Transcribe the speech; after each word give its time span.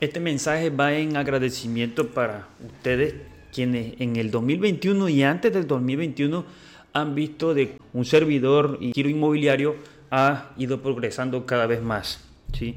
Este 0.00 0.18
mensaje 0.18 0.70
va 0.70 0.94
en 0.94 1.18
agradecimiento 1.18 2.08
para 2.08 2.48
ustedes 2.64 3.16
quienes 3.52 4.00
en 4.00 4.16
el 4.16 4.30
2021 4.30 5.10
y 5.10 5.22
antes 5.22 5.52
del 5.52 5.66
2021 5.66 6.46
han 6.94 7.14
visto 7.14 7.52
de 7.52 7.76
un 7.92 8.06
servidor 8.06 8.78
y 8.80 8.92
giro 8.94 9.10
inmobiliario 9.10 9.76
ha 10.10 10.52
ido 10.56 10.80
progresando 10.80 11.44
cada 11.44 11.66
vez 11.66 11.82
más. 11.82 12.24
¿sí? 12.54 12.76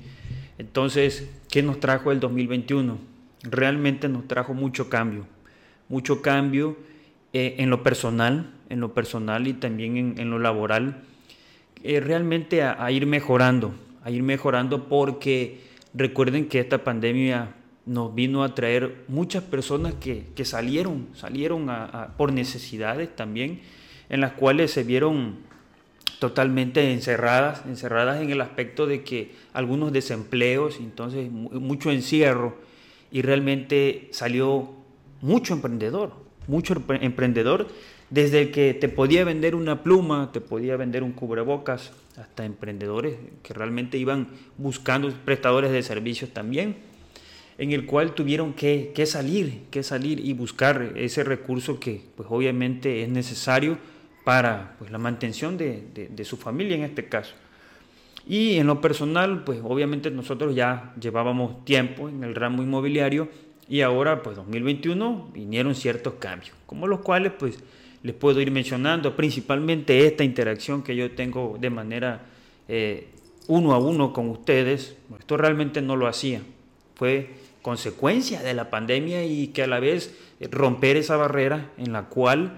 Entonces, 0.57 1.29
¿qué 1.49 1.63
nos 1.63 1.79
trajo 1.79 2.11
el 2.11 2.19
2021? 2.19 2.97
Realmente 3.43 4.09
nos 4.09 4.27
trajo 4.27 4.53
mucho 4.53 4.89
cambio, 4.89 5.25
mucho 5.87 6.21
cambio 6.21 6.75
eh, 7.31 7.55
en 7.59 7.69
lo 7.69 7.83
personal, 7.83 8.51
en 8.67 8.81
lo 8.81 8.93
personal 8.93 9.47
y 9.47 9.53
también 9.53 10.15
en, 10.17 10.29
lo 10.29 10.39
laboral, 10.39 11.03
eh, 11.83 12.01
realmente 12.01 12.63
a, 12.63 12.91
ir 12.91 13.05
mejorando, 13.05 13.73
a 14.03 14.11
ir 14.11 14.23
mejorando 14.23 14.89
porque 14.89 15.71
recuerden 15.93 16.47
que 16.47 16.59
esta 16.59 16.83
pandemia 16.83 17.55
nos 17.85 18.15
vino 18.15 18.43
a 18.43 18.55
traer 18.55 19.03
muchas 19.07 19.43
personas 19.43 19.93
que, 19.95 20.45
salieron, 20.45 21.07
salieron 21.13 21.69
por 22.17 22.31
necesidades 22.31 23.13
también, 23.15 23.61
en 24.09 24.21
las 24.21 24.33
cuales 24.33 24.71
se 24.71 24.83
vieron 24.83 25.37
totalmente 26.19 26.93
encerradas, 26.93 27.63
encerradas 27.65 28.21
en 28.21 28.29
el 28.31 28.39
aspecto 28.39 28.85
de 28.85 29.03
que 29.03 29.33
algunos 29.51 29.91
desempleos, 29.91 30.77
entonces 30.79 31.29
mucho 31.29 31.91
encierro, 31.91 32.57
y 33.11 33.21
realmente 33.21 34.07
salió 34.11 34.69
mucho 35.21 35.53
emprendedor, 35.53 36.13
mucho 36.47 36.75
emprendedor, 37.01 37.67
desde 38.13 38.41
el 38.41 38.51
que 38.51 38.75
te 38.75 38.89
podía 38.89 39.23
vender 39.23 39.55
una 39.55 39.81
pluma, 39.81 40.31
te 40.31 40.39
podía 40.39 40.77
vender 40.77 41.01
un 41.01 41.13
cubrebocas, 41.13 41.93
hasta 42.15 42.45
emprendedores 42.45 43.15
que 43.41 43.55
realmente 43.55 43.97
iban 43.97 44.27
buscando 44.55 45.11
prestadores 45.25 45.71
de 45.71 45.81
servicios 45.81 46.29
también, 46.29 46.75
en 47.57 47.71
el 47.71 47.87
cual 47.87 48.13
tuvieron 48.13 48.53
que, 48.53 48.93
salir, 49.07 49.63
que 49.71 49.81
salir 49.81 50.19
y 50.19 50.33
buscar 50.33 50.93
ese 50.95 51.23
recurso 51.23 51.79
que 51.79 52.03
pues 52.15 52.29
obviamente 52.31 53.01
es 53.01 53.09
necesario 53.09 53.79
para 54.23 54.75
pues, 54.77 54.91
la 54.91 54.99
mantención 54.99 55.57
de, 55.57 56.23
su 56.23 56.37
familia 56.37 56.75
en 56.75 56.83
este 56.83 57.05
caso. 57.05 57.33
Y 58.27 58.57
en 58.57 58.67
lo 58.67 58.79
personal, 58.79 59.43
pues 59.43 59.59
obviamente 59.63 60.11
nosotros 60.11 60.53
ya 60.53 60.93
llevábamos 61.01 61.65
tiempo 61.65 62.09
en 62.09 62.23
el 62.23 62.35
ramo 62.35 62.61
inmobiliario 62.61 63.27
y 63.67 63.81
ahora, 63.81 64.21
pues 64.21 64.35
2021, 64.35 65.31
vinieron 65.33 65.73
ciertos 65.73 66.13
cambios, 66.19 66.55
como 66.67 66.85
los 66.85 66.99
cuales 66.99 67.31
pues 67.39 67.57
les 68.03 68.13
puedo 68.13 68.41
ir 68.41 68.51
mencionando, 68.51 69.15
principalmente 69.15 70.05
esta 70.05 70.23
interacción 70.23 70.83
que 70.83 70.95
yo 70.95 71.11
tengo 71.11 71.57
de 71.59 71.69
manera 71.69 72.21
eh, 72.67 73.07
uno 73.47 73.73
a 73.73 73.79
uno 73.79 74.13
con 74.13 74.29
ustedes. 74.29 74.95
Esto 75.17 75.37
realmente 75.37 75.81
no 75.81 75.95
lo 75.95 76.07
hacía, 76.07 76.41
fue 76.95 77.29
consecuencia 77.61 78.41
de 78.41 78.53
la 78.53 78.69
pandemia 78.69 79.25
y 79.25 79.47
que 79.47 79.63
a 79.63 79.67
la 79.67 79.79
vez 79.79 80.13
romper 80.51 80.97
esa 80.97 81.15
barrera 81.15 81.71
en 81.77 81.93
la 81.93 82.09
cual 82.09 82.57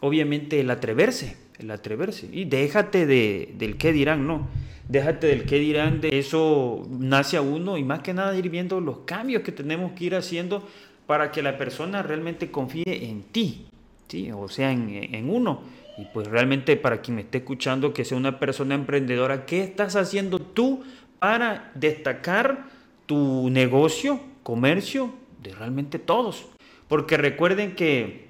obviamente 0.00 0.60
el 0.60 0.70
atreverse, 0.70 1.36
el 1.58 1.70
atreverse. 1.70 2.28
Y 2.32 2.44
déjate 2.44 3.04
de, 3.04 3.52
del 3.58 3.76
qué 3.76 3.92
dirán, 3.92 4.26
no. 4.26 4.48
Déjate 4.88 5.28
del 5.28 5.44
qué 5.44 5.58
dirán, 5.58 6.00
de 6.00 6.18
eso 6.18 6.86
nace 6.90 7.36
a 7.36 7.42
uno 7.42 7.78
y 7.78 7.84
más 7.84 8.00
que 8.00 8.14
nada 8.14 8.36
ir 8.36 8.50
viendo 8.50 8.80
los 8.80 8.98
cambios 8.98 9.42
que 9.42 9.50
tenemos 9.50 9.92
que 9.92 10.04
ir 10.04 10.14
haciendo 10.14 10.68
para 11.06 11.32
que 11.32 11.42
la 11.42 11.58
persona 11.58 12.02
realmente 12.02 12.50
confíe 12.50 13.06
en 13.08 13.22
ti, 13.22 13.66
¿sí? 14.08 14.30
o 14.32 14.48
sea, 14.48 14.72
en, 14.72 14.88
en 14.90 15.30
uno. 15.30 15.62
Y 15.96 16.06
pues 16.06 16.26
realmente 16.26 16.76
para 16.76 17.00
quien 17.00 17.16
me 17.16 17.22
esté 17.22 17.38
escuchando, 17.38 17.92
que 17.92 18.04
sea 18.04 18.18
una 18.18 18.38
persona 18.38 18.74
emprendedora, 18.74 19.46
¿qué 19.46 19.62
estás 19.62 19.94
haciendo 19.96 20.40
tú 20.40 20.82
para 21.18 21.70
destacar 21.74 22.66
tu 23.06 23.48
negocio, 23.50 24.20
comercio, 24.42 25.14
de 25.42 25.54
realmente 25.54 25.98
todos? 25.98 26.46
Porque 26.88 27.16
recuerden 27.16 27.76
que 27.76 28.24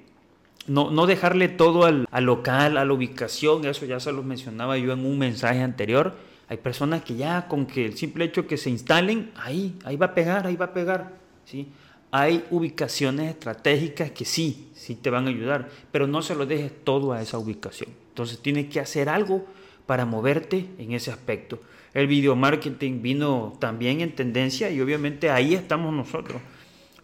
no, 0.66 1.06
dejarle 1.06 1.48
todo 1.48 1.84
al, 1.84 2.06
local, 2.24 2.76
a 2.76 2.84
la 2.84 2.92
ubicación, 2.92 3.64
eso 3.66 3.86
ya 3.86 4.00
se 4.00 4.12
lo 4.12 4.22
mencionaba 4.22 4.78
yo 4.78 4.92
en 4.92 5.04
un 5.04 5.18
mensaje 5.18 5.62
anterior. 5.62 6.14
Hay 6.48 6.58
personas 6.58 7.02
que 7.02 7.16
ya 7.16 7.48
con 7.48 7.66
que 7.66 7.84
el 7.84 7.96
simple 7.96 8.26
hecho 8.26 8.46
que 8.46 8.56
se 8.56 8.70
instalen, 8.70 9.30
ahí, 9.36 9.76
ahí 9.84 9.96
va 9.96 10.06
a 10.06 10.14
pegar, 10.14 10.46
ahí 10.46 10.56
va 10.56 10.66
a 10.66 10.72
pegar. 10.72 11.12
¿sí? 11.44 11.68
Hay 12.16 12.44
ubicaciones 12.50 13.30
estratégicas 13.30 14.12
que 14.12 14.24
sí, 14.24 14.68
sí 14.72 14.94
te 14.94 15.10
van 15.10 15.26
a 15.26 15.30
ayudar, 15.30 15.68
pero 15.90 16.06
no 16.06 16.22
se 16.22 16.36
lo 16.36 16.46
dejes 16.46 16.72
todo 16.84 17.12
a 17.12 17.20
esa 17.20 17.38
ubicación. 17.38 17.90
Entonces 18.10 18.38
tienes 18.38 18.66
que 18.66 18.78
hacer 18.78 19.08
algo 19.08 19.44
para 19.86 20.06
moverte 20.06 20.66
en 20.78 20.92
ese 20.92 21.10
aspecto. 21.10 21.60
El 21.92 22.06
video 22.06 22.36
marketing 22.36 23.02
vino 23.02 23.54
también 23.58 24.00
en 24.00 24.14
tendencia 24.14 24.70
y 24.70 24.80
obviamente 24.80 25.30
ahí 25.30 25.54
estamos 25.54 25.92
nosotros 25.92 26.40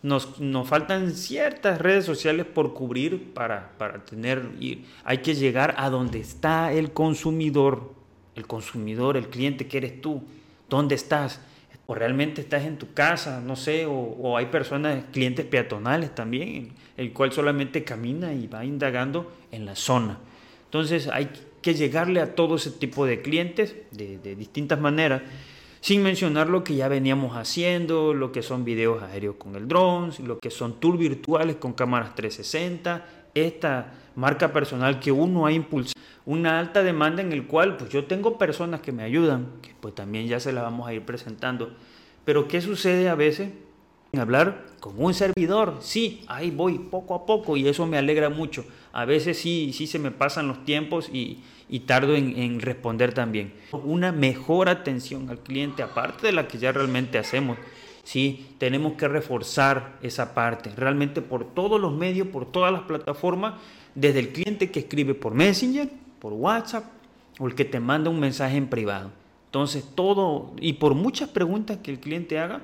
nos, 0.02 0.28
faltan 0.66 1.12
ciertas 1.12 1.80
redes 1.80 2.04
sociales 2.04 2.46
por 2.46 2.72
cubrir 2.72 3.32
para, 3.34 3.72
para 3.76 4.04
tener, 4.04 4.50
y 4.58 4.84
hay 5.04 5.18
que 5.18 5.34
llegar 5.34 5.74
a 5.78 5.90
donde 5.90 6.20
está 6.20 6.72
el 6.72 6.92
consumidor, 6.92 7.92
el 8.34 8.46
consumidor, 8.46 9.16
el 9.16 9.28
cliente 9.28 9.66
que 9.66 9.78
eres 9.78 10.00
tú, 10.00 10.22
dónde 10.68 10.94
estás, 10.94 11.40
o 11.90 11.94
realmente 11.96 12.40
estás 12.40 12.66
en 12.66 12.76
tu 12.76 12.92
casa, 12.94 13.40
no 13.40 13.56
sé, 13.56 13.84
o, 13.84 14.36
hay 14.36 14.46
personas, 14.46 15.06
clientes 15.12 15.44
peatonales 15.44 16.14
también, 16.14 16.68
el 16.96 17.12
cual 17.12 17.32
solamente 17.32 17.82
camina 17.82 18.32
y 18.32 18.46
va 18.46 18.64
indagando 18.64 19.32
en 19.50 19.66
la 19.66 19.74
zona. 19.74 20.16
Entonces 20.66 21.08
hay 21.08 21.30
que 21.60 21.74
llegarle 21.74 22.20
a 22.20 22.36
todo 22.36 22.54
ese 22.54 22.70
tipo 22.70 23.06
de 23.06 23.22
clientes 23.22 23.74
de, 23.90 24.18
de 24.18 24.36
distintas 24.36 24.78
maneras 24.78 25.22
sin 25.80 26.04
mencionar 26.04 26.48
lo 26.48 26.62
que 26.62 26.76
ya 26.76 26.86
veníamos 26.86 27.36
haciendo, 27.36 28.14
lo 28.14 28.30
que 28.30 28.42
son 28.42 28.64
videos 28.64 29.02
aéreos 29.02 29.34
con 29.34 29.56
el 29.56 29.66
drone, 29.66 30.12
lo 30.22 30.38
que 30.38 30.52
son 30.52 30.78
tours 30.78 30.96
virtuales 30.96 31.56
con 31.56 31.72
cámaras 31.72 32.14
360, 32.14 33.19
esta 33.34 33.92
marca 34.14 34.52
personal 34.52 35.00
que 35.00 35.12
uno 35.12 35.46
ha 35.46 35.52
impulsado, 35.52 36.00
una 36.26 36.58
alta 36.58 36.82
demanda 36.82 37.22
en 37.22 37.32
el 37.32 37.46
cual 37.46 37.76
pues 37.76 37.90
yo 37.90 38.04
tengo 38.04 38.38
personas 38.38 38.80
que 38.80 38.92
me 38.92 39.02
ayudan, 39.02 39.48
que 39.62 39.74
pues 39.80 39.94
también 39.94 40.26
ya 40.26 40.40
se 40.40 40.52
las 40.52 40.64
vamos 40.64 40.88
a 40.88 40.94
ir 40.94 41.02
presentando. 41.02 41.74
Pero 42.24 42.48
¿qué 42.48 42.60
sucede 42.60 43.08
a 43.08 43.14
veces? 43.14 43.50
Hablar 44.18 44.66
con 44.80 44.94
un 44.96 45.14
servidor, 45.14 45.76
sí, 45.80 46.24
ahí 46.26 46.50
voy 46.50 46.78
poco 46.78 47.14
a 47.14 47.26
poco 47.26 47.56
y 47.56 47.68
eso 47.68 47.86
me 47.86 47.96
alegra 47.96 48.28
mucho. 48.28 48.64
A 48.92 49.04
veces 49.04 49.38
sí, 49.38 49.72
sí 49.72 49.86
se 49.86 50.00
me 50.00 50.10
pasan 50.10 50.48
los 50.48 50.64
tiempos 50.64 51.08
y, 51.12 51.38
y 51.68 51.80
tardo 51.80 52.16
en, 52.16 52.60
responder 52.60 53.14
también. 53.14 53.52
Una 53.72 54.10
mejor 54.10 54.68
atención 54.68 55.30
al 55.30 55.38
cliente, 55.38 55.84
aparte 55.84 56.26
de 56.26 56.32
la 56.32 56.48
que 56.48 56.58
ya 56.58 56.72
realmente 56.72 57.18
hacemos. 57.18 57.56
Sí, 58.02 58.54
tenemos 58.58 58.94
que 58.94 59.08
reforzar 59.08 59.98
esa 60.02 60.34
parte, 60.34 60.70
realmente 60.76 61.22
por 61.22 61.44
todos 61.44 61.80
los 61.80 61.92
medios, 61.92 62.28
por 62.28 62.46
todas 62.46 62.72
las 62.72 62.82
plataformas, 62.82 63.54
desde 63.94 64.20
el 64.20 64.30
cliente 64.30 64.70
que 64.70 64.80
escribe 64.80 65.14
por 65.14 65.34
Messenger, 65.34 65.88
por 66.18 66.32
WhatsApp 66.32 66.84
o 67.38 67.46
el 67.46 67.54
que 67.54 67.64
te 67.64 67.80
manda 67.80 68.10
un 68.10 68.20
mensaje 68.20 68.56
en 68.56 68.68
privado. 68.68 69.10
Entonces, 69.46 69.84
todo, 69.94 70.52
y 70.60 70.74
por 70.74 70.94
muchas 70.94 71.28
preguntas 71.28 71.78
que 71.82 71.90
el 71.90 71.98
cliente 71.98 72.38
haga, 72.38 72.62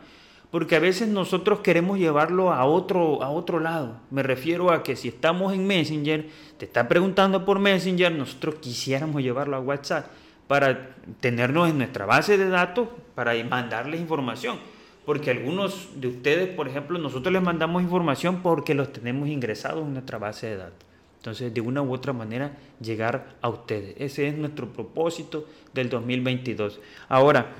porque 0.50 0.76
a 0.76 0.80
veces 0.80 1.08
nosotros 1.08 1.60
queremos 1.60 1.98
llevarlo 1.98 2.52
a 2.52 2.64
otro, 2.64 3.22
a 3.22 3.30
otro 3.30 3.58
lado. 3.58 3.96
Me 4.10 4.22
refiero 4.22 4.70
a 4.70 4.82
que 4.82 4.94
si 4.94 5.08
estamos 5.08 5.52
en 5.52 5.66
Messenger, 5.66 6.28
te 6.56 6.64
está 6.64 6.86
preguntando 6.86 7.44
por 7.44 7.58
Messenger, 7.58 8.12
nosotros 8.12 8.56
quisiéramos 8.56 9.22
llevarlo 9.22 9.56
a 9.56 9.60
WhatsApp 9.60 10.06
para 10.46 10.94
tenernos 11.20 11.68
en 11.68 11.78
nuestra 11.78 12.06
base 12.06 12.38
de 12.38 12.48
datos, 12.48 12.88
para 13.14 13.32
mandarles 13.44 14.00
información. 14.00 14.58
Porque 15.06 15.30
algunos 15.30 15.88
de 15.94 16.08
ustedes, 16.08 16.48
por 16.48 16.68
ejemplo, 16.68 16.98
nosotros 16.98 17.32
les 17.32 17.42
mandamos 17.42 17.82
información 17.82 18.42
porque 18.42 18.74
los 18.74 18.92
tenemos 18.92 19.28
ingresados 19.28 19.86
en 19.86 19.92
nuestra 19.94 20.18
base 20.18 20.48
de 20.48 20.56
datos. 20.56 20.86
Entonces, 21.18 21.54
de 21.54 21.60
una 21.60 21.80
u 21.80 21.92
otra 21.92 22.12
manera, 22.12 22.58
llegar 22.80 23.36
a 23.40 23.48
ustedes. 23.48 23.94
Ese 23.98 24.28
es 24.28 24.36
nuestro 24.36 24.68
propósito 24.72 25.46
del 25.72 25.88
2022. 25.88 26.80
Ahora, 27.08 27.52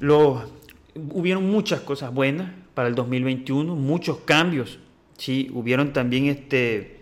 los 0.00 0.42
hubieron 1.12 1.50
muchas 1.50 1.80
cosas 1.80 2.12
buenas 2.12 2.50
para 2.74 2.88
el 2.88 2.94
2021, 2.94 3.76
muchos 3.76 4.18
cambios, 4.18 4.78
¿sí? 5.18 5.50
Hubieron 5.52 5.92
también 5.92 6.26
este, 6.26 7.00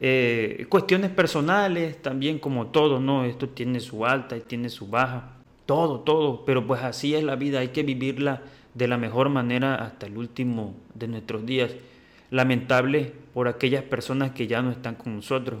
eh, 0.00 0.66
cuestiones 0.68 1.10
personales, 1.10 2.00
también 2.02 2.38
como 2.38 2.66
todo, 2.66 3.00
¿no? 3.00 3.24
Esto 3.24 3.48
tiene 3.48 3.80
su 3.80 4.04
alta 4.06 4.36
y 4.36 4.40
tiene 4.40 4.68
su 4.68 4.88
baja, 4.88 5.32
todo, 5.66 6.00
todo, 6.00 6.44
pero 6.44 6.66
pues 6.66 6.82
así 6.82 7.14
es 7.14 7.24
la 7.24 7.36
vida, 7.36 7.60
hay 7.60 7.68
que 7.68 7.82
vivirla 7.82 8.42
de 8.74 8.88
la 8.88 8.96
mejor 8.96 9.28
manera 9.28 9.74
hasta 9.74 10.06
el 10.06 10.16
último 10.16 10.74
de 10.94 11.08
nuestros 11.08 11.44
días. 11.46 11.72
Lamentable 12.30 13.12
por 13.34 13.48
aquellas 13.48 13.82
personas 13.82 14.32
que 14.32 14.46
ya 14.46 14.62
no 14.62 14.70
están 14.70 14.94
con 14.94 15.16
nosotros. 15.16 15.60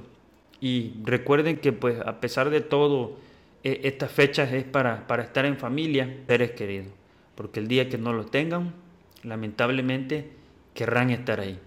Y 0.60 0.92
recuerden 1.04 1.56
que 1.56 1.72
pues 1.72 2.00
a 2.00 2.20
pesar 2.20 2.50
de 2.50 2.60
todo, 2.60 3.16
e, 3.64 3.80
estas 3.84 4.12
fechas 4.12 4.52
es 4.52 4.64
para, 4.64 5.06
para 5.06 5.22
estar 5.22 5.46
en 5.46 5.56
familia, 5.56 6.18
seres 6.26 6.52
queridos 6.52 7.00
porque 7.40 7.58
el 7.58 7.68
día 7.68 7.88
que 7.88 7.96
no 7.96 8.12
lo 8.12 8.26
tengan, 8.26 8.74
lamentablemente 9.22 10.30
querrán 10.74 11.08
estar 11.08 11.40
ahí. 11.40 11.58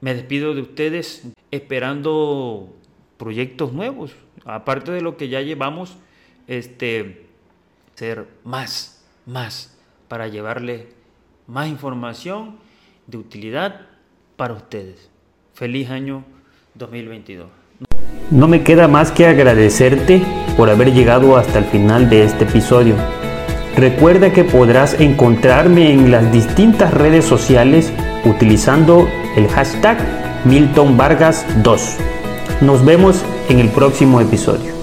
Me 0.00 0.14
despido 0.14 0.54
de 0.54 0.60
ustedes 0.60 1.26
esperando 1.50 2.72
proyectos 3.16 3.72
nuevos, 3.72 4.12
aparte 4.44 4.92
de 4.92 5.00
lo 5.00 5.16
que 5.16 5.28
ya 5.28 5.40
llevamos, 5.40 5.96
este, 6.46 7.26
ser 7.96 8.28
más, 8.44 9.04
más 9.26 9.76
para 10.08 10.28
llevarle 10.28 10.88
más 11.46 11.68
información 11.68 12.56
de 13.06 13.18
utilidad 13.18 13.82
para 14.36 14.54
ustedes. 14.54 15.10
Feliz 15.54 15.90
año 15.90 16.24
2022. 16.74 17.48
No 18.30 18.48
me 18.48 18.64
queda 18.64 18.88
más 18.88 19.12
que 19.12 19.26
agradecerte 19.26 20.22
por 20.56 20.70
haber 20.70 20.92
llegado 20.92 21.36
hasta 21.36 21.58
el 21.58 21.64
final 21.66 22.08
de 22.08 22.24
este 22.24 22.44
episodio. 22.44 22.96
Recuerda 23.76 24.32
que 24.32 24.44
podrás 24.44 24.98
encontrarme 25.00 25.92
en 25.92 26.10
las 26.10 26.32
distintas 26.32 26.94
redes 26.94 27.24
sociales 27.24 27.92
utilizando 28.24 29.08
el 29.36 29.48
hashtag 29.48 29.98
Milton 30.44 30.96
Vargas 30.96 31.44
2. 31.62 31.96
Nos 32.60 32.84
vemos 32.84 33.24
en 33.48 33.58
el 33.58 33.68
próximo 33.68 34.20
episodio. 34.20 34.73